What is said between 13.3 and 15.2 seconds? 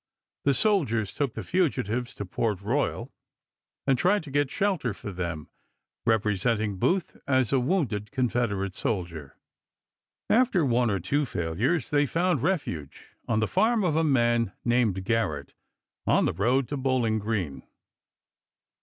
the farm of a man named